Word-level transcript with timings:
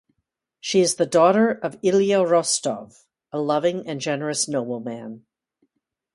She 0.59 0.79
is 0.79 0.95
the 0.95 1.05
daughter 1.05 1.51
of 1.51 1.77
Ilya 1.83 2.23
Rostov, 2.23 3.05
a 3.31 3.39
loving 3.39 3.87
and 3.87 4.01
generous 4.01 4.47
nobleman. 4.47 5.27